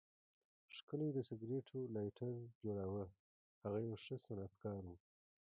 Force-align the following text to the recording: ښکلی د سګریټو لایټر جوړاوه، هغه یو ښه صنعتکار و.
ښکلی 0.75 1.09
د 1.13 1.19
سګریټو 1.29 1.79
لایټر 1.95 2.33
جوړاوه، 2.63 3.05
هغه 3.63 3.79
یو 3.87 3.95
ښه 4.03 4.15
صنعتکار 4.25 4.81
و. 4.91 4.95